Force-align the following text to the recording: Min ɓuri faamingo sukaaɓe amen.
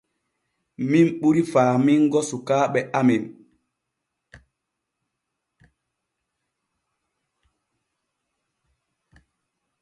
Min 0.89 1.07
ɓuri 1.19 1.41
faamingo 1.51 2.19
sukaaɓe 2.29 2.79
amen. 2.99 3.23